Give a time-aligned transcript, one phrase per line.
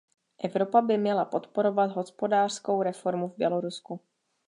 [0.43, 3.99] Evropa by měla podporovat hospodářskou reformu v Bělorusku.